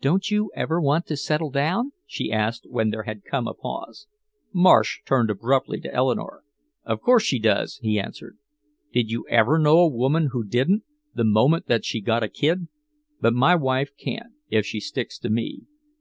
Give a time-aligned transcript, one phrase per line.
[0.00, 4.06] "Don't you ever want to settle down?" she asked when there had come a pause.
[4.52, 6.44] Marsh turned abruptly to Eleanore.
[6.84, 8.38] "Of course she does," he answered.
[8.92, 12.68] "Did you ever know a woman who didn't, the minute that she got a kid?
[13.20, 15.62] But my wife can't, if she sticks to me.